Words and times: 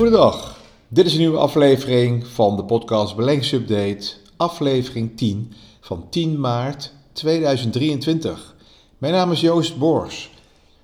Goedendag, 0.00 0.56
dit 0.88 1.06
is 1.06 1.12
een 1.12 1.18
nieuwe 1.18 1.38
aflevering 1.38 2.26
van 2.26 2.56
de 2.56 2.64
podcast 2.64 3.16
Beleggingsupdate, 3.16 4.12
aflevering 4.36 5.16
10 5.16 5.52
van 5.80 6.06
10 6.10 6.40
maart 6.40 6.92
2023. 7.12 8.54
Mijn 8.98 9.12
naam 9.12 9.32
is 9.32 9.40
Joost 9.40 9.78
Bors. 9.78 10.30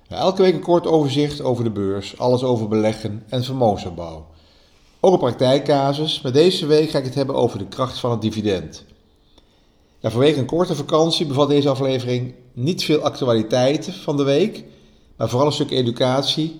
Elke 0.09 0.41
week 0.41 0.53
een 0.53 0.61
kort 0.61 0.87
overzicht 0.87 1.41
over 1.41 1.63
de 1.63 1.69
beurs, 1.69 2.19
alles 2.19 2.43
over 2.43 2.67
beleggen 2.67 3.23
en 3.29 3.43
vermogensopbouw. 3.43 4.27
Ook 4.99 5.13
een 5.13 5.19
praktijkcasus, 5.19 6.21
maar 6.21 6.31
deze 6.31 6.65
week 6.65 6.89
ga 6.89 6.97
ik 6.97 7.05
het 7.05 7.15
hebben 7.15 7.35
over 7.35 7.57
de 7.57 7.67
kracht 7.67 7.99
van 7.99 8.11
het 8.11 8.21
dividend. 8.21 8.85
Vanwege 10.01 10.39
een 10.39 10.45
korte 10.45 10.75
vakantie 10.75 11.25
bevat 11.25 11.49
deze 11.49 11.69
aflevering 11.69 12.33
niet 12.53 12.83
veel 12.83 12.99
actualiteiten 12.99 13.93
van 13.93 14.17
de 14.17 14.23
week, 14.23 14.63
maar 15.15 15.29
vooral 15.29 15.47
een 15.47 15.53
stuk 15.53 15.71
educatie 15.71 16.59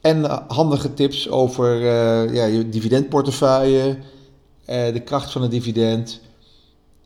en 0.00 0.24
eh, 0.24 0.38
handige 0.48 0.94
tips 0.94 1.28
over 1.28 1.76
uh, 1.76 2.34
ja, 2.34 2.44
je 2.44 2.68
dividendportefeuille, 2.68 3.88
uh, 3.88 4.92
de 4.92 5.00
kracht 5.04 5.30
van 5.30 5.42
het 5.42 5.50
dividend 5.50 6.20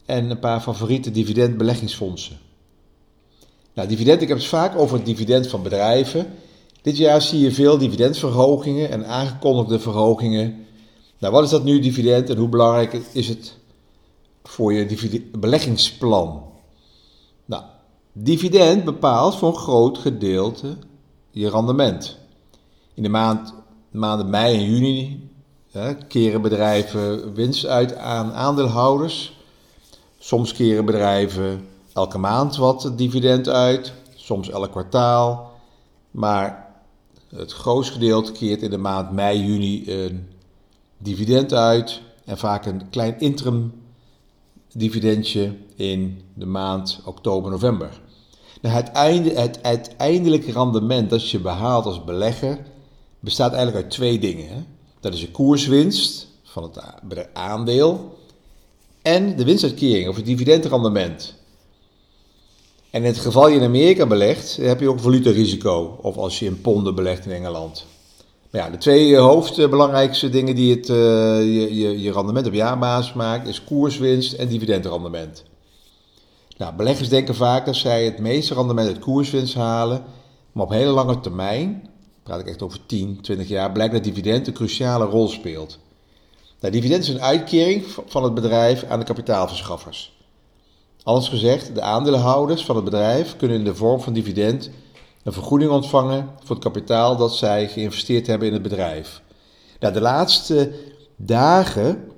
en 0.07 0.31
een 0.31 0.39
paar 0.39 0.61
favoriete 0.61 1.11
dividendbeleggingsfondsen. 1.11 2.39
Nou, 3.75 3.89
dividend, 3.89 4.23
ik 4.23 4.29
heb 4.29 4.37
het 4.37 4.47
vaak 4.47 4.79
over 4.79 4.97
het 4.97 5.07
dividend 5.07 5.47
van 5.47 5.63
bedrijven. 5.63 6.27
Dit 6.83 6.97
jaar 6.97 7.23
zie 7.23 7.41
je 7.41 7.53
veel 7.53 7.79
dividendverhogingen 7.79 8.91
en 8.91 9.07
aangekondigde 9.07 9.79
verhogingen. 9.81 10.67
Nou, 11.19 11.33
wat 11.33 11.45
is 11.45 11.51
dat 11.51 11.65
nu, 11.65 11.81
dividend, 11.81 12.31
en 12.31 12.37
hoe 12.37 12.49
belangrijk 12.49 13.01
is 13.13 13.29
het 13.29 13.57
voor 14.43 14.73
je 14.73 15.23
beleggingsplan? 15.39 16.43
Nou, 17.45 17.63
dividend 18.13 18.85
bepaalt 18.85 19.37
voor 19.37 19.49
een 19.49 19.55
groot 19.55 19.99
gedeelte 19.99 20.77
je 21.31 21.51
rendement. 21.51 22.19
In 22.95 23.03
de 23.03 23.09
maand, 23.09 23.55
maanden 23.91 24.31
mei 24.31 24.55
en 24.55 24.65
juni 24.65 25.31
keren 26.09 26.43
bedrijven 26.43 27.35
winst 27.35 27.67
uit 27.67 27.97
aan 27.97 28.33
aandeelhouders. 28.33 29.39
Soms 30.19 30.53
keren 30.53 30.85
bedrijven 30.85 31.69
elke 31.93 32.19
maand 32.19 32.57
wat 32.57 32.93
dividend 32.97 33.49
uit, 33.49 33.93
soms 34.15 34.51
elk 34.51 34.71
kwartaal. 34.71 35.53
Maar 36.11 36.75
het 37.29 37.53
grootste 37.53 37.93
gedeelte 37.93 38.33
keert 38.33 38.63
in 38.63 38.71
de 38.71 38.79
maand 38.79 39.13
mei, 39.13 39.45
juni 39.47 40.03
een 40.03 40.29
dividend 40.99 41.53
uit. 41.53 42.01
En 42.25 42.39
vaak 42.39 42.67
een 42.67 42.91
klein 42.91 43.21
interim 43.21 43.73
dividendje 44.73 45.57
in 45.77 46.23
de 46.35 46.47
maand 46.47 47.01
oktober, 47.05 47.51
november. 47.51 48.01
Nou, 48.61 48.75
het, 48.75 48.89
einde, 48.89 49.31
het 49.31 49.63
uiteindelijke 49.63 50.53
rendement 50.53 51.11
dat 51.11 51.31
je 51.31 51.41
behaalt 51.41 51.85
als 51.85 52.05
belegger 52.05 52.59
bestaat 53.25 53.53
eigenlijk 53.53 53.85
uit 53.85 53.95
twee 53.95 54.19
dingen. 54.19 54.49
Hè? 54.49 54.63
Dat 55.01 55.15
is 55.15 55.21
de 55.21 55.31
koerswinst 55.31 56.27
van 56.43 56.63
het 56.63 57.29
aandeel 57.33 58.19
en 59.03 59.37
de 59.37 59.45
winstuitkering 59.45 60.09
of 60.09 60.17
het 60.17 60.25
dividendrendement. 60.25 61.35
En 62.91 63.01
in 63.01 63.07
het 63.07 63.19
geval 63.19 63.49
je 63.49 63.57
in 63.57 63.65
Amerika 63.65 64.07
belegt, 64.07 64.57
heb 64.57 64.81
je 64.81 64.89
ook 64.89 65.01
valutarisico. 65.01 65.99
Of 66.03 66.17
als 66.17 66.39
je 66.39 66.47
in 66.47 66.61
ponden 66.61 66.95
belegt 66.95 67.27
in 67.27 67.33
Engeland. 67.33 67.87
Maar 68.51 68.61
ja, 68.61 68.71
de 68.71 68.79
twee 68.79 69.17
hoofdbelangrijkste 69.17 70.31
dingen 70.31 70.55
die 70.55 70.75
het, 70.75 70.89
uh, 70.89 70.97
je, 71.39 71.75
je, 71.75 72.01
je 72.01 72.13
rendement 72.13 72.47
op 72.47 72.53
jaarbasis 72.53 73.13
maakt, 73.13 73.49
is 73.49 73.65
koerswinst 73.65 74.33
en 74.33 74.49
dividendrendement. 74.49 75.45
Nou, 76.57 76.75
beleggers 76.75 77.09
denken 77.09 77.35
vaak 77.35 77.67
dat 77.67 77.77
zij 77.77 78.05
het 78.05 78.19
meeste 78.19 78.55
rendement 78.55 78.89
uit 78.89 78.99
koerswinst 78.99 79.55
halen, 79.55 80.05
maar 80.53 80.65
op 80.65 80.71
hele 80.71 80.91
lange 80.91 81.21
termijn 81.21 81.89
praat 82.25 82.41
ik 82.41 82.47
echt 82.47 82.63
over 82.63 82.79
10, 82.87 83.19
20 83.21 83.49
jaar, 83.49 83.73
blijkt 83.73 83.93
dat 83.93 84.05
dividend 84.05 84.47
een 84.47 84.53
cruciale 84.53 85.05
rol 85.05 85.29
speelt. 85.29 85.79
Nou, 86.61 86.73
dividend 86.73 87.03
is 87.03 87.09
een 87.09 87.23
uitkering 87.23 87.85
van 88.07 88.23
het 88.23 88.35
bedrijf 88.35 88.85
aan 88.85 88.99
de 88.99 89.05
kapitaalverschaffers. 89.05 90.13
Anders 91.03 91.29
gezegd, 91.29 91.75
de 91.75 91.81
aandeelhouders 91.83 92.65
van 92.65 92.77
het 92.77 92.85
bedrijf 92.85 93.37
kunnen 93.37 93.59
in 93.59 93.65
de 93.65 93.75
vorm 93.75 94.01
van 94.01 94.13
dividend 94.13 94.71
een 95.23 95.33
vergoeding 95.33 95.71
ontvangen 95.71 96.31
voor 96.45 96.55
het 96.55 96.65
kapitaal 96.65 97.17
dat 97.17 97.37
zij 97.37 97.69
geïnvesteerd 97.69 98.27
hebben 98.27 98.49
in 98.49 98.55
het 98.55 98.63
bedrijf. 98.63 99.23
Nou, 99.81 99.95
de 99.95 100.01
laatste 100.01 100.73
dagen 101.17 102.09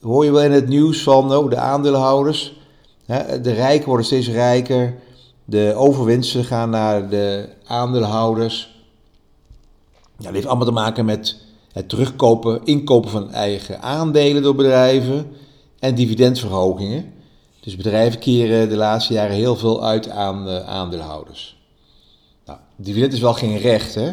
hoor 0.00 0.24
je 0.24 0.32
wel 0.32 0.42
in 0.42 0.52
het 0.52 0.68
nieuws 0.68 1.02
van 1.02 1.34
oh, 1.34 1.50
de 1.50 1.56
aandeelhouders. 1.56 2.60
Hè, 3.06 3.40
de 3.40 3.52
rijken 3.52 3.86
worden 3.86 4.06
steeds 4.06 4.28
rijker. 4.28 4.98
De 5.44 5.74
overwinsten 5.76 6.44
gaan 6.44 6.70
naar 6.70 7.08
de 7.08 7.48
aandeelhouders. 7.66 8.77
Ja, 10.18 10.32
heeft 10.32 10.46
allemaal 10.46 10.66
te 10.66 10.72
maken 10.72 11.04
met 11.04 11.36
het 11.72 11.88
terugkopen, 11.88 12.60
inkopen 12.64 13.10
van 13.10 13.32
eigen 13.32 13.82
aandelen 13.82 14.42
door 14.42 14.54
bedrijven 14.54 15.32
en 15.78 15.94
dividendverhogingen. 15.94 17.12
Dus 17.60 17.76
bedrijven 17.76 18.20
keren 18.20 18.68
de 18.68 18.76
laatste 18.76 19.12
jaren 19.12 19.36
heel 19.36 19.56
veel 19.56 19.84
uit 19.84 20.08
aan 20.08 20.48
aandeelhouders. 20.48 21.56
Nou, 22.44 22.58
dividend 22.76 23.12
is 23.12 23.20
wel 23.20 23.34
geen 23.34 23.58
recht, 23.58 23.94
hè? 23.94 24.12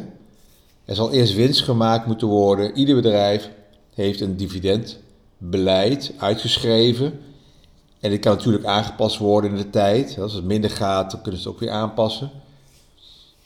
Er 0.85 0.95
zal 0.95 1.11
eerst 1.11 1.33
winst 1.33 1.61
gemaakt 1.61 2.05
moeten 2.05 2.27
worden. 2.27 2.77
Ieder 2.77 2.95
bedrijf 2.95 3.49
heeft 3.93 4.21
een 4.21 4.37
dividendbeleid 4.37 6.13
uitgeschreven. 6.17 7.19
En 7.99 8.09
dit 8.09 8.19
kan 8.19 8.35
natuurlijk 8.35 8.65
aangepast 8.65 9.17
worden 9.17 9.49
in 9.49 9.57
de 9.57 9.69
tijd. 9.69 10.19
Als 10.19 10.33
het 10.33 10.43
minder 10.43 10.69
gaat, 10.69 11.11
dan 11.11 11.21
kunnen 11.21 11.41
ze 11.41 11.47
het 11.47 11.55
ook 11.55 11.61
weer 11.63 11.71
aanpassen. 11.71 12.31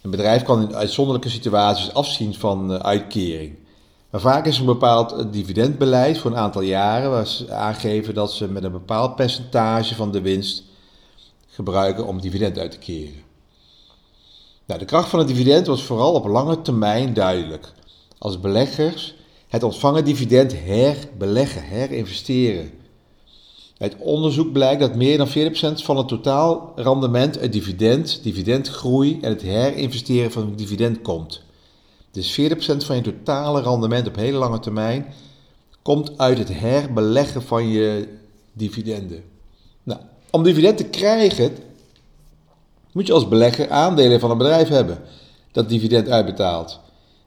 Een 0.01 0.09
bedrijf 0.09 0.43
kan 0.43 0.61
in 0.61 0.75
uitzonderlijke 0.75 1.29
situaties 1.29 1.93
afzien 1.93 2.33
van 2.33 2.73
eh, 2.73 2.79
uitkering. 2.79 3.55
Maar 4.09 4.21
vaak 4.21 4.45
is 4.45 4.55
er 4.55 4.61
een 4.61 4.65
bepaald 4.65 5.11
eh, 5.11 5.25
dividendbeleid 5.31 6.17
voor 6.17 6.31
een 6.31 6.37
aantal 6.37 6.61
jaren 6.61 7.09
waar 7.09 7.27
ze 7.27 7.53
aangeven 7.53 8.13
dat 8.13 8.33
ze 8.33 8.47
met 8.47 8.63
een 8.63 8.71
bepaald 8.71 9.15
percentage 9.15 9.95
van 9.95 10.11
de 10.11 10.21
winst 10.21 10.63
gebruiken 11.47 12.05
om 12.05 12.21
dividend 12.21 12.57
uit 12.57 12.71
te 12.71 12.77
keren. 12.77 13.21
Nou, 14.65 14.79
de 14.79 14.85
kracht 14.85 15.09
van 15.09 15.19
het 15.19 15.27
dividend 15.27 15.67
was 15.67 15.83
vooral 15.83 16.13
op 16.13 16.27
lange 16.27 16.61
termijn 16.61 17.13
duidelijk. 17.13 17.73
Als 18.17 18.39
beleggers 18.39 19.15
het 19.47 19.63
ontvangen 19.63 20.05
dividend 20.05 20.53
herbeleggen, 20.63 21.63
herinvesteren. 21.63 22.71
Uit 23.79 23.95
onderzoek 23.99 24.51
blijkt 24.51 24.79
dat 24.79 24.95
meer 24.95 25.17
dan 25.17 25.27
40% 25.27 25.31
van 25.83 25.97
het 25.97 26.07
totaal 26.07 26.71
rendement 26.75 27.39
uit 27.39 27.53
dividend, 27.53 28.23
dividendgroei 28.23 29.19
en 29.21 29.29
het 29.29 29.41
herinvesteren 29.41 30.31
van 30.31 30.55
dividend 30.55 31.01
komt. 31.01 31.41
Dus 32.11 32.39
40% 32.39 32.43
van 32.77 32.95
je 32.95 33.01
totale 33.01 33.61
rendement 33.61 34.07
op 34.07 34.15
hele 34.15 34.37
lange 34.37 34.59
termijn 34.59 35.05
komt 35.81 36.17
uit 36.17 36.37
het 36.37 36.59
herbeleggen 36.59 37.43
van 37.43 37.67
je 37.67 38.07
dividenden. 38.53 39.23
Nou, 39.83 39.99
om 40.29 40.43
dividend 40.43 40.77
te 40.77 40.85
krijgen, 40.85 41.51
moet 42.91 43.07
je 43.07 43.13
als 43.13 43.27
belegger 43.27 43.69
aandelen 43.69 44.19
van 44.19 44.31
een 44.31 44.37
bedrijf 44.37 44.67
hebben 44.67 45.01
dat 45.51 45.69
dividend 45.69 46.09
uitbetaalt. 46.09 46.79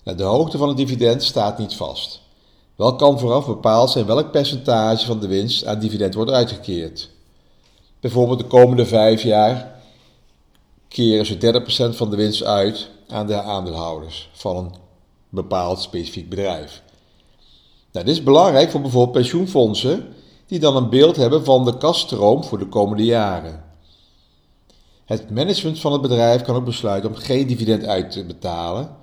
Nou, 0.05 0.17
de 0.17 0.23
hoogte 0.23 0.59
van 0.59 0.69
het 0.69 0.77
dividend 0.77 1.23
staat 1.23 1.59
niet 1.59 1.75
vast. 1.75 2.22
Wel 2.77 2.97
kan 2.97 3.19
vooraf 3.19 3.47
bepaald 3.47 3.91
zijn 3.91 4.07
welk 4.07 4.31
percentage 4.31 5.07
van 5.07 5.21
de 5.21 5.27
winst 5.27 5.67
aan 5.67 5.79
dividend 5.79 6.15
wordt 6.15 6.31
uitgekeerd. 6.31 7.11
Bijvoorbeeld 8.01 8.39
de 8.39 8.47
komende 8.47 8.87
vijf 8.87 9.23
jaar 9.23 9.81
keren 10.89 11.27
ze 11.27 11.93
30% 11.93 11.97
van 11.97 12.11
de 12.11 12.17
winst 12.17 12.43
uit 12.45 12.91
aan 13.09 13.27
de 13.27 13.43
aandeelhouders 13.43 14.31
van 14.33 14.57
een 14.57 14.73
bepaald 15.29 15.81
specifiek 15.81 16.29
bedrijf. 16.29 16.83
Nou, 17.93 18.07
dit 18.07 18.15
is 18.15 18.23
belangrijk 18.23 18.71
voor 18.71 18.81
bijvoorbeeld 18.81 19.17
pensioenfondsen 19.17 20.15
die 20.47 20.59
dan 20.59 20.77
een 20.77 20.89
beeld 20.89 21.17
hebben 21.17 21.45
van 21.45 21.65
de 21.65 21.77
kaststroom 21.77 22.45
voor 22.45 22.59
de 22.59 22.69
komende 22.69 23.05
jaren. 23.05 23.65
Het 25.05 25.31
management 25.31 25.81
van 25.81 25.93
het 25.93 26.01
bedrijf 26.01 26.43
kan 26.43 26.55
ook 26.55 26.65
besluiten 26.65 27.11
om 27.11 27.17
geen 27.17 27.47
dividend 27.47 27.85
uit 27.85 28.11
te 28.11 28.25
betalen, 28.25 28.97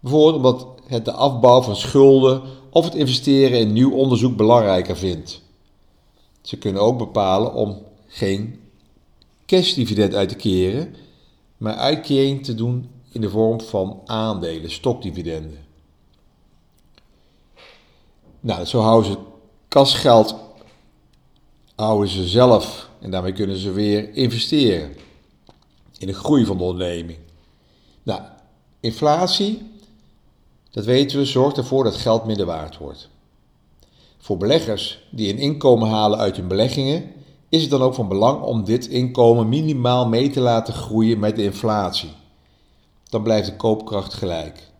bijvoorbeeld 0.00 0.36
omdat 0.36 0.66
het 0.86 1.04
de 1.04 1.12
afbouw 1.12 1.62
van 1.62 1.76
schulden 1.76 2.42
of 2.74 2.84
het 2.84 2.94
investeren 2.94 3.58
in 3.58 3.72
nieuw 3.72 3.92
onderzoek 3.92 4.36
belangrijker 4.36 4.96
vindt. 4.96 5.42
Ze 6.40 6.58
kunnen 6.58 6.82
ook 6.82 6.98
bepalen 6.98 7.54
om 7.54 7.82
geen 8.06 8.60
cashdividend 9.46 10.14
uit 10.14 10.28
te 10.28 10.36
keren, 10.36 10.94
maar 11.56 11.74
uitkering 11.74 12.44
te 12.44 12.54
doen 12.54 12.90
in 13.10 13.20
de 13.20 13.30
vorm 13.30 13.60
van 13.60 14.00
aandelen, 14.04 14.70
stokdividenden. 14.70 15.64
Nou, 18.40 18.64
zo 18.64 18.80
houden 18.80 19.12
ze 19.12 19.18
kasgeld 19.68 20.34
houden 21.74 22.08
ze 22.08 22.28
zelf 22.28 22.90
en 23.00 23.10
daarmee 23.10 23.32
kunnen 23.32 23.56
ze 23.56 23.72
weer 23.72 24.14
investeren 24.14 24.96
in 25.98 26.06
de 26.06 26.14
groei 26.14 26.44
van 26.44 26.56
de 26.56 26.62
onderneming. 26.62 27.18
Nou, 28.02 28.22
inflatie 28.80 29.62
dat 30.72 30.84
weten 30.84 31.18
we, 31.18 31.24
zorgt 31.24 31.56
ervoor 31.56 31.84
dat 31.84 31.96
geld 31.96 32.24
minder 32.24 32.46
waard 32.46 32.78
wordt. 32.78 33.08
Voor 34.18 34.36
beleggers 34.36 35.08
die 35.10 35.32
een 35.32 35.38
inkomen 35.38 35.88
halen 35.88 36.18
uit 36.18 36.36
hun 36.36 36.48
beleggingen, 36.48 37.10
is 37.48 37.60
het 37.60 37.70
dan 37.70 37.82
ook 37.82 37.94
van 37.94 38.08
belang 38.08 38.42
om 38.42 38.64
dit 38.64 38.86
inkomen 38.86 39.48
minimaal 39.48 40.08
mee 40.08 40.30
te 40.30 40.40
laten 40.40 40.74
groeien 40.74 41.18
met 41.18 41.36
de 41.36 41.42
inflatie. 41.42 42.10
Dan 43.08 43.22
blijft 43.22 43.46
de 43.46 43.56
koopkracht 43.56 44.14
gelijk. 44.14 44.70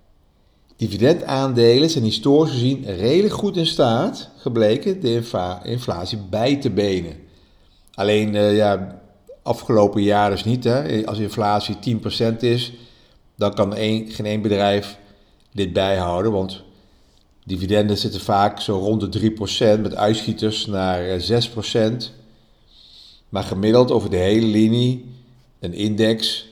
Dividendaandelen 0.76 1.90
zijn 1.90 2.04
historisch 2.04 2.52
gezien 2.52 2.84
redelijk 2.84 3.34
goed 3.34 3.56
in 3.56 3.66
staat 3.66 4.30
gebleken 4.36 5.00
de 5.00 5.22
inflatie 5.62 6.18
bij 6.30 6.56
te 6.56 6.70
benen. 6.70 7.16
Alleen, 7.94 8.34
uh, 8.34 8.56
ja, 8.56 9.00
afgelopen 9.42 10.02
jaar 10.02 10.30
dus 10.30 10.44
niet. 10.44 10.64
Hè. 10.64 11.06
Als 11.06 11.18
inflatie 11.18 11.76
10% 11.80 12.36
is, 12.40 12.72
dan 13.36 13.54
kan 13.54 13.72
geen 13.72 14.24
één 14.24 14.42
bedrijf 14.42 14.98
dit 15.52 15.72
bijhouden. 15.72 16.32
Want 16.32 16.62
dividenden 17.44 17.98
zitten 17.98 18.20
vaak 18.20 18.60
zo 18.60 18.78
rond 18.78 19.12
de 19.12 19.30
3% 19.78 19.80
met 19.80 19.94
uitschieters 19.94 20.66
naar 20.66 21.20
6%. 21.20 21.22
Eh, 21.74 21.90
maar 23.28 23.42
gemiddeld 23.42 23.90
over 23.90 24.10
de 24.10 24.16
hele 24.16 24.46
linie, 24.46 25.04
een 25.60 25.74
index, 25.74 26.46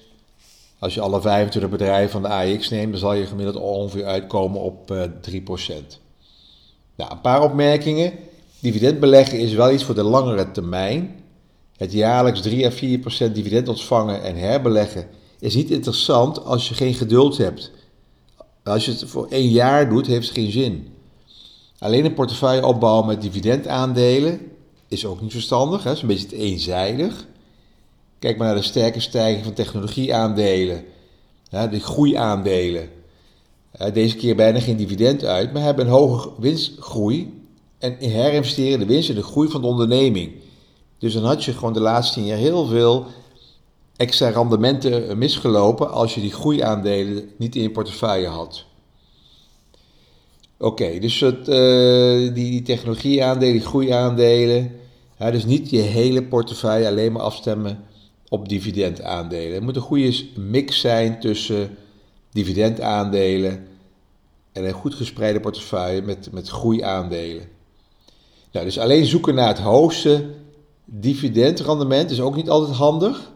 als 0.79 0.95
je 0.95 1.01
alle 1.01 1.21
25 1.21 1.71
bedrijven 1.71 2.11
van 2.11 2.23
de 2.23 2.29
AX 2.29 2.69
neemt, 2.69 2.91
dan 2.91 3.01
zal 3.01 3.15
je 3.15 3.27
gemiddeld 3.27 3.57
ongeveer 3.57 4.05
uitkomen 4.05 4.61
op 4.61 5.09
3%. 5.21 5.29
Eh, 5.69 5.99
nou, 6.97 7.11
een 7.13 7.21
paar 7.21 7.43
opmerkingen. 7.43 8.13
Dividendbeleggen 8.61 9.39
is 9.39 9.53
wel 9.53 9.73
iets 9.73 9.85
voor 9.85 9.95
de 9.95 10.03
langere 10.03 10.51
termijn. 10.51 11.15
Het 11.77 11.93
jaarlijks 11.93 12.41
3 12.41 12.67
à 12.67 12.71
4% 12.71 13.35
dividend 13.35 13.69
ontvangen 13.69 14.23
en 14.23 14.37
herbeleggen 14.37 15.07
is 15.39 15.55
niet 15.55 15.71
interessant 15.71 16.45
als 16.45 16.69
je 16.69 16.75
geen 16.75 16.95
geduld 16.95 17.37
hebt. 17.37 17.71
Als 18.65 18.85
je 18.85 18.91
het 18.91 19.05
voor 19.05 19.27
één 19.29 19.49
jaar 19.49 19.89
doet, 19.89 20.07
heeft 20.07 20.29
het 20.29 20.37
geen 20.37 20.51
zin. 20.51 20.89
Alleen 21.79 22.05
een 22.05 22.15
portefeuille 22.15 22.67
opbouwen 22.67 23.07
met 23.07 23.23
dividendaandelen 23.23 24.41
is 24.89 25.07
ook 25.07 25.21
niet 25.21 25.33
verstandig. 25.33 25.83
Het 25.83 25.97
is 25.97 26.03
een 26.03 26.09
beetje 26.09 26.37
eenzijdig. 26.37 27.27
Kijk 28.19 28.39
maar 28.39 28.47
naar 28.47 28.57
de 28.57 28.63
sterke 28.63 29.01
stijging 29.01 29.45
van 29.45 29.53
technologieaandelen, 29.53 30.85
de 31.51 31.81
groeiaandelen. 31.81 32.89
Deze 33.93 34.17
keer 34.17 34.37
bijna 34.37 34.61
geen 34.61 34.77
dividend 34.77 35.25
uit, 35.25 35.53
maar 35.53 35.63
hebben 35.63 35.87
een 35.87 35.93
hoge 35.93 36.31
winstgroei 36.39 37.45
en 37.79 37.97
herinvesteren 37.99 38.79
de 38.79 38.87
winst 38.87 39.09
in 39.09 39.15
de 39.15 39.23
groei 39.23 39.51
van 39.51 39.61
de 39.61 39.67
onderneming. 39.67 40.33
Dus 40.99 41.13
dan 41.13 41.25
had 41.25 41.45
je 41.45 41.53
gewoon 41.53 41.73
de 41.73 41.81
laatste 41.81 42.15
tien 42.15 42.27
jaar 42.27 42.39
heel 42.39 42.67
veel 42.67 43.07
extra 44.01 44.29
rendementen 44.29 45.19
misgelopen 45.19 45.91
als 45.91 46.15
je 46.15 46.21
die 46.21 46.33
groeiaandelen 46.33 47.31
niet 47.37 47.57
in 47.57 47.63
je 47.63 47.71
portefeuille 47.71 48.27
had. 48.27 48.65
Oké, 50.59 50.99
dus 50.99 51.21
het, 51.21 51.49
uh, 51.49 52.35
die, 52.35 52.63
technologieaandelen, 52.63 53.53
die 53.53 53.67
groeiaandelen, 53.67 54.73
dus 55.19 55.45
niet 55.45 55.71
je 55.71 55.79
hele 55.79 56.23
portefeuille 56.23 56.89
alleen 56.89 57.13
maar 57.13 57.23
afstemmen 57.23 57.85
op 58.29 58.49
dividendaandelen. 58.49 59.55
Het 59.55 59.63
moet 59.63 59.77
een 59.77 59.83
goede 59.83 60.25
mix 60.37 60.81
zijn 60.81 61.21
tussen 61.21 61.77
dividendaandelen 62.33 63.67
en 64.53 64.65
een 64.65 64.73
goed 64.73 64.95
gespreide 64.95 65.41
portefeuille 65.41 66.03
met, 66.03 66.29
met 66.33 66.49
groeiaandelen. 66.49 67.45
Nou, 68.53 68.65
dus 68.65 68.79
alleen 68.79 69.07
zoeken 69.07 69.35
naar 69.35 69.49
het 69.49 69.59
hoogste 69.59 70.25
dividendrendement 70.85 72.11
is 72.11 72.21
ook 72.21 72.37
niet 72.37 72.51
altijd 72.51 72.77
handig. 72.77 73.31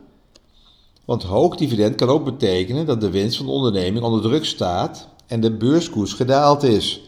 Want 1.05 1.23
hoog 1.23 1.57
dividend 1.57 1.95
kan 1.95 2.09
ook 2.09 2.25
betekenen 2.25 2.87
dat 2.87 3.01
de 3.01 3.11
winst 3.11 3.37
van 3.37 3.47
de 3.47 3.53
onderneming 3.53 4.05
onder 4.05 4.23
druk 4.23 4.45
staat 4.45 5.09
en 5.27 5.41
de 5.41 5.57
beurskoers 5.57 6.13
gedaald 6.13 6.63
is. 6.63 7.01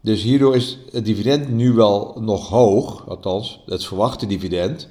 Dus 0.00 0.22
hierdoor 0.22 0.56
is 0.56 0.78
het 0.90 1.04
dividend 1.04 1.48
nu 1.48 1.72
wel 1.72 2.16
nog 2.20 2.48
hoog, 2.48 3.08
althans 3.08 3.60
het 3.66 3.84
verwachte 3.84 4.26
dividend. 4.26 4.88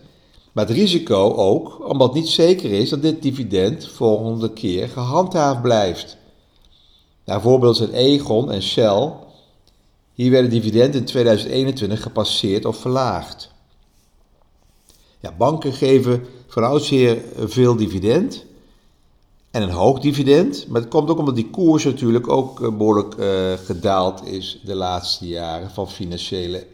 Maar 0.51 0.67
het 0.67 0.75
risico 0.75 1.33
ook, 1.33 1.89
omdat 1.89 2.07
het 2.07 2.17
niet 2.17 2.29
zeker 2.29 2.71
is 2.71 2.89
dat 2.89 3.01
dit 3.01 3.21
dividend 3.21 3.87
volgende 3.87 4.53
keer 4.53 4.89
gehandhaafd 4.89 5.61
blijft. 5.61 6.17
Nou, 7.25 7.41
voorbeelden 7.41 7.75
zijn 7.75 7.93
Egon 7.93 8.51
en 8.51 8.61
Shell. 8.61 9.13
Hier 10.13 10.31
werden 10.31 10.49
dividenden 10.49 10.99
in 10.99 11.05
2021 11.05 12.01
gepasseerd 12.01 12.65
of 12.65 12.77
verlaagd. 12.77 13.51
Ja, 15.19 15.31
banken 15.37 15.73
geven 15.73 16.25
van 16.51 16.63
oudsher 16.63 17.17
veel 17.37 17.75
dividend 17.75 18.45
en 19.51 19.61
een 19.61 19.69
hoog 19.69 19.99
dividend. 19.99 20.67
Maar 20.67 20.81
het 20.81 20.89
komt 20.89 21.09
ook 21.09 21.17
omdat 21.17 21.35
die 21.35 21.49
koers 21.49 21.83
natuurlijk 21.83 22.29
ook 22.29 22.61
eh, 22.61 22.77
behoorlijk 22.77 23.15
uh, 23.15 23.53
gedaald 23.53 24.25
is 24.27 24.59
de 24.63 24.75
laatste 24.75 25.27
jaren 25.27 25.71
van 25.71 25.89
financiële 25.89 26.65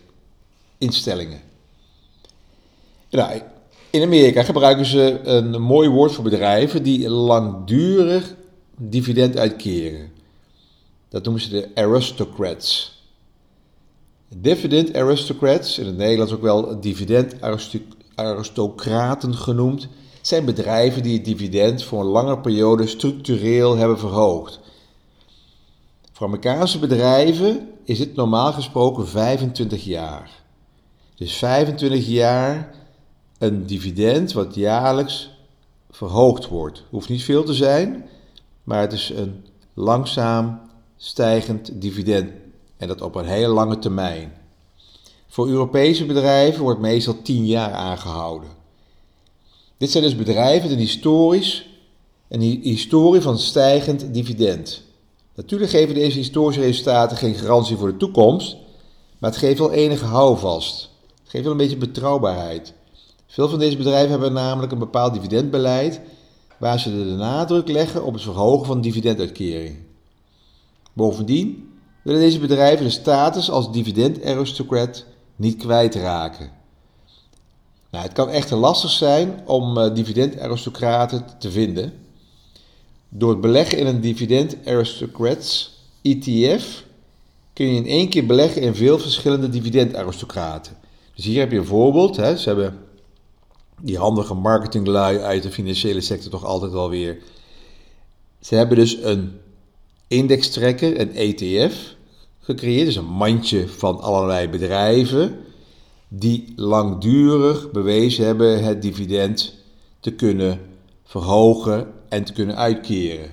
instellingen. 0.77 1.41
Nou, 3.09 3.41
in 3.89 4.01
Amerika 4.01 4.43
gebruiken 4.43 4.85
ze 4.85 5.19
een 5.23 5.61
mooi 5.61 5.89
woord 5.89 6.11
voor 6.11 6.23
bedrijven 6.23 6.83
die 6.83 7.09
langdurig 7.09 8.35
dividend 8.77 9.37
uitkeren. 9.37 10.11
Dat 11.09 11.23
noemen 11.23 11.41
ze 11.41 11.49
de 11.49 11.69
aristocrats. 11.75 12.95
Dividend 14.35 14.95
aristocrats, 14.95 15.77
in 15.77 15.85
het 15.85 15.97
Nederlands 15.97 16.33
ook 16.33 16.41
wel 16.41 16.79
dividend 16.81 17.41
aristocraten 18.17 19.35
genoemd, 19.35 19.87
zijn 20.21 20.45
bedrijven 20.45 21.03
die 21.03 21.13
het 21.13 21.25
dividend 21.25 21.83
voor 21.83 21.99
een 21.99 22.05
lange 22.05 22.39
periode 22.39 22.87
structureel 22.87 23.75
hebben 23.75 23.99
verhoogd. 23.99 24.59
Voor 26.11 26.27
Amerikaanse 26.27 26.79
bedrijven 26.79 27.69
is 27.83 27.99
het 27.99 28.15
normaal 28.15 28.53
gesproken 28.53 29.07
25 29.07 29.83
jaar. 29.83 30.43
Dus 31.15 31.33
25 31.33 32.07
jaar 32.07 32.75
een 33.37 33.65
dividend 33.65 34.33
wat 34.33 34.55
jaarlijks 34.55 35.29
verhoogd 35.89 36.47
wordt. 36.47 36.83
Hoeft 36.89 37.09
niet 37.09 37.23
veel 37.23 37.43
te 37.43 37.53
zijn, 37.53 38.09
maar 38.63 38.81
het 38.81 38.93
is 38.93 39.09
een 39.09 39.45
langzaam 39.73 40.59
stijgend 40.95 41.81
dividend 41.81 42.31
en 42.77 42.87
dat 42.87 43.01
op 43.01 43.15
een 43.15 43.25
hele 43.25 43.53
lange 43.53 43.79
termijn. 43.79 44.33
Voor 45.27 45.47
Europese 45.47 46.05
bedrijven 46.05 46.63
wordt 46.63 46.79
meestal 46.79 47.21
10 47.21 47.45
jaar 47.45 47.71
aangehouden. 47.71 48.49
Dit 49.77 49.91
zijn 49.91 50.03
dus 50.03 50.15
bedrijven 50.15 50.69
die 50.69 50.77
historisch 50.77 51.69
een 52.27 52.41
historie 52.41 53.21
van 53.21 53.39
stijgend 53.39 54.13
dividend. 54.13 54.83
Natuurlijk 55.35 55.71
geven 55.71 55.95
deze 55.95 56.17
historische 56.17 56.61
resultaten 56.61 57.17
geen 57.17 57.35
garantie 57.35 57.77
voor 57.77 57.91
de 57.91 57.97
toekomst, 57.97 58.57
maar 59.17 59.29
het 59.29 59.39
geeft 59.39 59.59
wel 59.59 59.71
enige 59.71 60.05
houvast. 60.05 60.89
Het 61.21 61.29
geeft 61.29 61.43
wel 61.43 61.51
een 61.51 61.57
beetje 61.57 61.77
betrouwbaarheid. 61.77 62.73
Veel 63.27 63.49
van 63.49 63.59
deze 63.59 63.77
bedrijven 63.77 64.09
hebben 64.09 64.33
namelijk 64.33 64.71
een 64.71 64.79
bepaald 64.79 65.13
dividendbeleid 65.13 66.01
waar 66.57 66.79
ze 66.79 66.89
de 66.89 67.11
nadruk 67.11 67.67
leggen 67.67 68.03
op 68.03 68.13
het 68.13 68.21
verhogen 68.21 68.65
van 68.65 68.81
dividenduitkering. 68.81 69.77
Bovendien 70.93 71.69
willen 72.03 72.19
deze 72.21 72.39
bedrijven 72.39 72.85
de 72.85 72.91
status 72.91 73.51
als 73.51 73.71
dividend-aristocrat 73.71 75.05
niet 75.37 75.57
kwijtraken. 75.57 76.49
Nou, 77.91 78.03
het 78.03 78.13
kan 78.13 78.29
echter 78.29 78.57
lastig 78.57 78.89
zijn 78.89 79.41
om 79.45 79.77
uh, 79.77 79.93
dividend-aristocraten 79.93 81.25
te 81.39 81.51
vinden. 81.51 81.93
Door 83.09 83.29
het 83.29 83.41
beleggen 83.41 83.77
in 83.77 83.85
een 83.85 84.01
dividend-aristocrats 84.01 85.77
ETF 86.01 86.85
kun 87.53 87.65
je 87.65 87.75
in 87.75 87.85
één 87.85 88.09
keer 88.09 88.25
beleggen 88.25 88.61
in 88.61 88.75
veel 88.75 88.99
verschillende 88.99 89.49
dividend-aristocraten. 89.49 90.77
Dus 91.15 91.25
hier 91.25 91.39
heb 91.39 91.51
je 91.51 91.57
een 91.57 91.65
voorbeeld. 91.65 92.15
Hè. 92.15 92.37
Ze 92.37 92.47
hebben 92.47 92.79
die 93.81 93.97
handige 93.97 94.33
marketinglui 94.33 95.19
uit 95.19 95.43
de 95.43 95.51
financiële 95.51 96.01
sector 96.01 96.31
toch 96.31 96.45
altijd 96.45 96.71
wel 96.71 96.89
weer. 96.89 97.17
Ze 98.39 98.55
hebben 98.55 98.77
dus 98.77 99.03
een 99.03 99.39
indextrekker, 100.07 100.99
een 100.99 101.15
ETF, 101.15 101.95
gecreëerd. 102.47 102.85
Dus 102.85 102.95
een 102.95 103.05
mandje 103.05 103.67
van 103.67 103.99
allerlei 103.99 104.49
bedrijven 104.49 105.39
die 106.07 106.53
langdurig 106.55 107.71
bewezen 107.71 108.25
hebben 108.25 108.63
het 108.63 108.81
dividend 108.81 109.53
te 109.99 110.11
kunnen 110.11 110.59
verhogen 111.03 111.93
en 112.09 112.23
te 112.23 112.33
kunnen 112.33 112.55
uitkeren. 112.55 113.29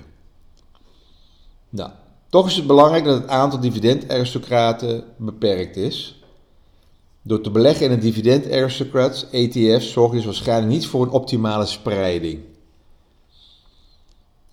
Nou, 1.69 1.91
toch 2.29 2.47
is 2.47 2.55
het 2.55 2.67
belangrijk 2.67 3.03
dat 3.03 3.21
het 3.21 3.27
aantal 3.27 3.59
dividendaristocraten 3.59 5.03
beperkt 5.17 5.75
is. 5.75 6.23
Door 7.21 7.41
te 7.41 7.51
beleggen 7.51 7.85
in 7.85 7.91
een 7.91 7.99
dividend 7.99 8.51
aristocrats 8.51 9.29
ETF 9.29 9.83
zorg 9.83 10.09
je 10.09 10.15
dus 10.15 10.25
waarschijnlijk 10.25 10.71
niet 10.71 10.87
voor 10.87 11.01
een 11.03 11.09
optimale 11.09 11.65
spreiding. 11.65 12.39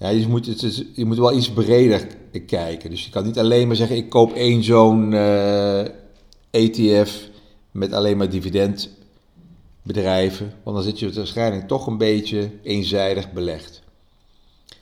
Ja, 0.03 0.09
je, 0.09 0.29
moet, 0.29 0.61
je 0.95 1.05
moet 1.05 1.19
wel 1.19 1.37
iets 1.37 1.51
breder 1.51 2.07
kijken. 2.47 2.91
Dus 2.91 3.05
je 3.05 3.11
kan 3.11 3.25
niet 3.25 3.39
alleen 3.39 3.67
maar 3.67 3.77
zeggen: 3.77 3.97
ik 3.97 4.09
koop 4.09 4.33
één 4.33 4.65
zo'n 4.65 5.13
uh, 5.13 5.81
eh, 5.81 5.89
ETF 6.51 7.29
met 7.71 7.93
alleen 7.93 8.17
maar 8.17 8.31
dividendbedrijven. 8.31 10.53
Want 10.63 10.77
dan 10.77 10.85
zit 10.85 10.99
je 10.99 11.13
waarschijnlijk 11.13 11.69
toch 11.69 11.87
een 11.87 11.99
beetje 11.99 12.51
eenzijdig 12.63 13.33
belegd. 13.33 13.83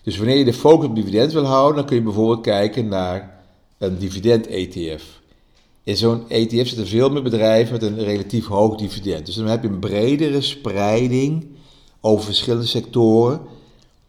Dus 0.02 0.16
wanneer 0.16 0.36
je 0.36 0.44
de 0.44 0.52
focus 0.52 0.86
op 0.86 0.94
dividend 0.94 1.32
wil 1.32 1.44
houden, 1.44 1.76
dan 1.76 1.86
kun 1.86 1.96
je 1.96 2.02
bijvoorbeeld 2.02 2.40
kijken 2.40 2.88
naar 2.88 3.42
een 3.78 3.98
dividend-ETF. 3.98 5.20
In 5.82 5.96
zo'n 5.96 6.28
ETF 6.28 6.68
zitten 6.68 6.86
veel 6.86 7.10
meer 7.10 7.22
bedrijven 7.22 7.72
met 7.72 7.82
een 7.82 8.04
relatief 8.04 8.46
hoog 8.46 8.76
dividend. 8.76 9.26
Dus 9.26 9.34
dan 9.34 9.46
heb 9.46 9.62
je 9.62 9.68
een 9.68 9.78
bredere 9.78 10.40
spreiding 10.40 11.46
over 12.00 12.24
verschillende 12.24 12.66
sectoren 12.66 13.40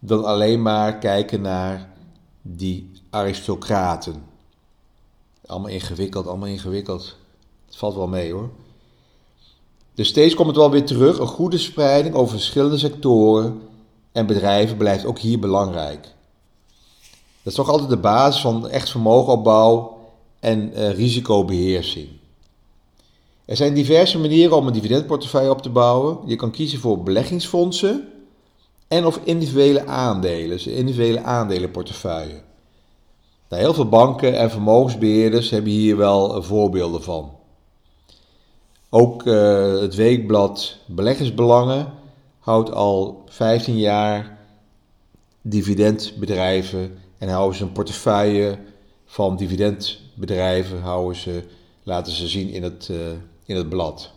dan 0.03 0.25
alleen 0.25 0.61
maar 0.61 0.97
kijken 0.97 1.41
naar 1.41 1.89
die 2.41 2.91
aristocraten. 3.09 4.23
Allemaal 5.45 5.69
ingewikkeld, 5.69 6.27
allemaal 6.27 6.47
ingewikkeld. 6.47 7.15
Het 7.65 7.75
valt 7.75 7.95
wel 7.95 8.07
mee 8.07 8.31
hoor. 8.31 8.49
Dus 9.93 10.07
steeds 10.07 10.33
komt 10.33 10.47
het 10.47 10.57
wel 10.57 10.71
weer 10.71 10.85
terug. 10.85 11.19
Een 11.19 11.27
goede 11.27 11.57
spreiding 11.57 12.15
over 12.15 12.31
verschillende 12.31 12.77
sectoren 12.77 13.61
en 14.11 14.25
bedrijven 14.25 14.77
blijft 14.77 15.05
ook 15.05 15.19
hier 15.19 15.39
belangrijk. 15.39 16.01
Dat 17.43 17.53
is 17.53 17.53
toch 17.53 17.69
altijd 17.69 17.89
de 17.89 17.97
basis 17.97 18.41
van 18.41 18.69
echt 18.69 18.89
vermogenopbouw 18.89 19.97
en 20.39 20.71
uh, 20.73 20.93
risicobeheersing. 20.93 22.07
Er 23.45 23.55
zijn 23.55 23.73
diverse 23.73 24.19
manieren 24.19 24.57
om 24.57 24.67
een 24.67 24.73
dividendportefeuille 24.73 25.51
op 25.51 25.61
te 25.61 25.69
bouwen. 25.69 26.17
Je 26.25 26.35
kan 26.35 26.51
kiezen 26.51 26.79
voor 26.79 27.03
beleggingsfondsen 27.03 28.10
en 28.91 29.05
of 29.05 29.19
individuele 29.23 29.85
aandelen, 29.85 30.49
dus 30.49 30.67
individuele 30.67 31.21
aandelenportefeuille. 31.21 32.41
Nou, 33.49 33.61
heel 33.61 33.73
veel 33.73 33.89
banken 33.89 34.37
en 34.37 34.51
vermogensbeheerders 34.51 35.49
hebben 35.49 35.71
hier 35.71 35.97
wel 35.97 36.43
voorbeelden 36.43 37.03
van. 37.03 37.31
Ook 38.89 39.25
uh, 39.25 39.79
het 39.79 39.95
weekblad 39.95 40.77
Beleggersbelangen 40.85 41.93
houdt 42.39 42.71
al 42.71 43.23
15 43.27 43.77
jaar 43.77 44.37
dividendbedrijven 45.41 46.97
en 47.17 47.29
houden 47.29 47.57
ze 47.57 47.63
een 47.63 47.71
portefeuille 47.71 48.57
van 49.05 49.35
dividendbedrijven 49.35 50.81
houden 50.81 51.15
ze, 51.15 51.43
laten 51.83 52.13
ze 52.13 52.27
zien 52.27 52.49
in 52.49 52.63
het, 52.63 52.87
uh, 52.91 52.97
in 53.45 53.55
het 53.55 53.69
blad. 53.69 54.11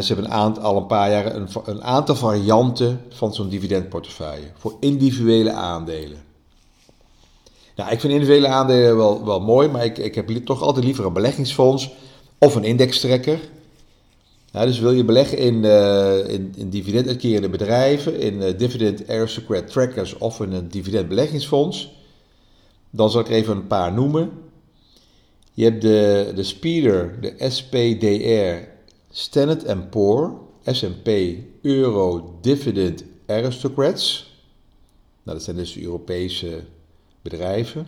Ze 0.00 0.12
hebben 0.12 0.24
een 0.24 0.36
aantal, 0.36 0.62
al 0.62 0.76
een 0.76 0.86
paar 0.86 1.10
jaar 1.10 1.34
een, 1.34 1.48
een 1.64 1.82
aantal 1.82 2.14
varianten 2.14 3.00
van 3.08 3.34
zo'n 3.34 3.48
dividendportefeuille 3.48 4.46
voor 4.56 4.76
individuele 4.80 5.52
aandelen. 5.52 6.18
Nou, 7.76 7.90
ik 7.90 8.00
vind 8.00 8.12
individuele 8.12 8.48
aandelen 8.48 8.96
wel, 8.96 9.24
wel 9.24 9.40
mooi, 9.40 9.68
maar 9.68 9.84
ik, 9.84 9.98
ik 9.98 10.14
heb 10.14 10.28
toch 10.28 10.62
altijd 10.62 10.84
liever 10.84 11.06
een 11.06 11.12
beleggingsfonds 11.12 11.90
of 12.38 12.54
een 12.54 12.64
indextrekker. 12.64 13.38
Ja, 14.52 14.66
dus 14.66 14.78
wil 14.78 14.92
je 14.92 15.04
beleggen 15.04 15.38
in, 15.38 15.54
uh, 15.54 16.28
in, 16.28 16.70
dividenduitkerende 16.70 17.48
bedrijven, 17.48 18.20
in 18.20 18.34
uh, 18.34 18.58
dividend 18.58 19.08
aristocrat 19.08 19.68
trackers 19.68 20.18
of 20.18 20.40
in 20.40 20.52
een 20.52 20.68
dividendbeleggingsfonds, 20.68 22.00
dan 22.90 23.10
zal 23.10 23.20
ik 23.20 23.28
even 23.28 23.56
een 23.56 23.66
paar 23.66 23.92
noemen. 23.92 24.30
Je 25.54 25.64
hebt 25.64 25.82
de, 25.82 26.32
de 26.34 26.42
Speeder, 26.42 27.20
de 27.20 27.34
SPDR, 27.38 28.71
Standard 29.14 29.90
Poor, 29.90 30.40
S&P 30.64 31.08
Euro 31.62 32.38
Dividend 32.40 33.04
Aristocrats. 33.26 34.30
Nou, 35.22 35.36
dat 35.36 35.42
zijn 35.42 35.56
dus 35.56 35.76
Europese 35.76 36.64
bedrijven. 37.22 37.86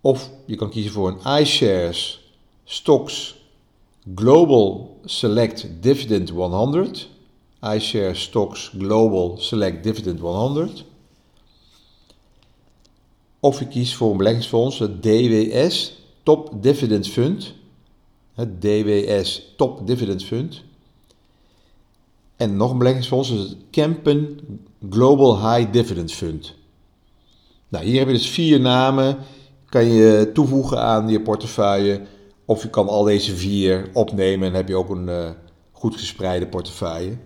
Of 0.00 0.30
je 0.46 0.56
kan 0.56 0.70
kiezen 0.70 0.92
voor 0.92 1.08
een 1.08 1.40
iShares 1.40 2.32
Stocks 2.64 3.36
Global 4.14 4.98
Select 5.04 5.66
Dividend 5.80 6.30
100. 6.30 7.08
iShares 7.60 8.22
Stocks 8.22 8.72
Global 8.78 9.36
Select 9.38 9.82
Dividend 9.82 10.20
100. 10.20 10.84
Of 13.40 13.58
je 13.58 13.68
kiest 13.68 13.94
voor 13.94 14.10
een 14.10 14.16
beleggingsfonds, 14.16 14.78
het 14.78 15.02
DWS 15.02 15.98
Top 16.22 16.62
Dividend 16.62 17.08
Fund. 17.08 17.54
Het 18.34 18.60
DWS 18.60 19.54
Top 19.56 19.86
Dividend 19.86 20.24
Fund. 20.24 20.62
En 22.36 22.56
nog 22.56 22.70
een 22.70 22.78
beleggingsfonds, 22.78 23.28
het 23.28 23.56
Kempen 23.70 24.38
Global 24.90 25.50
High 25.50 25.72
Dividend 25.72 26.12
Fund. 26.12 26.54
Nou, 27.68 27.84
hier 27.84 27.98
heb 27.98 28.06
je 28.06 28.12
dus 28.12 28.30
vier 28.30 28.60
namen. 28.60 29.16
Kan 29.68 29.84
je 29.84 30.30
toevoegen 30.34 30.80
aan 30.80 31.08
je 31.08 31.20
portefeuille. 31.20 32.00
Of 32.44 32.62
je 32.62 32.70
kan 32.70 32.88
al 32.88 33.04
deze 33.04 33.36
vier 33.36 33.90
opnemen 33.92 34.48
en 34.48 34.54
heb 34.54 34.68
je 34.68 34.76
ook 34.76 34.90
een 34.90 35.08
uh, 35.08 35.30
goed 35.72 35.96
gespreide 35.96 36.46
portefeuille. 36.46 37.16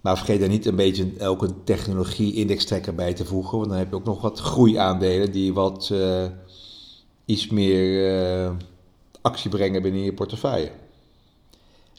Maar 0.00 0.16
vergeet 0.16 0.42
er 0.42 0.48
niet 0.48 0.66
een 0.66 0.76
beetje 0.76 1.12
elke 1.18 1.50
technologie-indextrekker 1.64 2.94
bij 2.94 3.14
te 3.14 3.24
voegen. 3.24 3.58
Want 3.58 3.70
dan 3.70 3.78
heb 3.78 3.90
je 3.90 3.96
ook 3.96 4.04
nog 4.04 4.20
wat 4.20 4.38
groeiaandelen 4.38 5.32
die 5.32 5.54
wat 5.54 5.88
uh, 5.92 6.24
iets 7.24 7.48
meer 7.48 8.12
uh, 8.46 8.50
actie 9.22 9.50
brengen 9.50 9.82
binnen 9.82 10.02
je 10.02 10.12
portefeuille. 10.12 10.70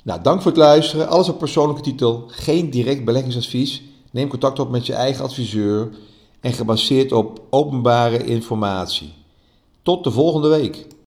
Nou, 0.04 0.22
dank 0.22 0.42
voor 0.42 0.52
het 0.52 0.60
luisteren. 0.60 1.08
Alles 1.08 1.30
op 1.30 1.40
persoonlijke 1.40 1.82
titel. 1.82 2.24
Geen 2.28 2.70
direct 2.70 3.06
beleggingsadvies. 3.06 3.82
Neem 4.12 4.30
contact 4.30 4.60
op 4.60 4.70
met 4.70 4.86
je 4.86 4.94
eigen 4.94 5.24
adviseur 5.24 5.90
en 6.40 6.54
gebaseerd 6.54 7.12
op 7.12 7.42
openbare 7.50 8.26
informatie. 8.26 9.14
Tot 9.82 10.04
de 10.04 10.12
volgende 10.12 10.48
week. 10.48 10.88